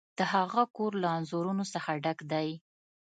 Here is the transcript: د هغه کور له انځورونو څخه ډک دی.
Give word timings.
د 0.17 0.19
هغه 0.33 0.61
کور 0.75 0.91
له 1.03 1.07
انځورونو 1.17 1.63
څخه 1.73 1.91
ډک 2.03 2.19
دی. 2.31 2.49